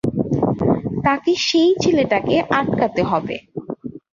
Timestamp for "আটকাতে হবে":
2.51-3.35